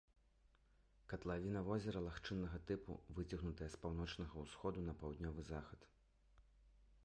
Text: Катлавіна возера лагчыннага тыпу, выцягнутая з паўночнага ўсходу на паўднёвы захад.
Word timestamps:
Катлавіна 1.11 1.61
возера 1.67 2.01
лагчыннага 2.07 2.57
тыпу, 2.71 2.97
выцягнутая 3.19 3.69
з 3.73 3.81
паўночнага 3.83 4.35
ўсходу 4.47 4.79
на 4.89 4.93
паўднёвы 5.03 5.41
захад. 5.51 5.87